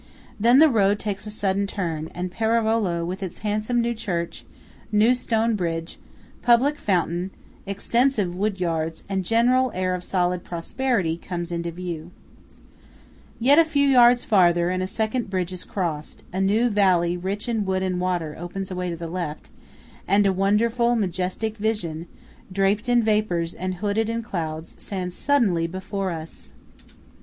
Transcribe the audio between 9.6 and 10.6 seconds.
air of solid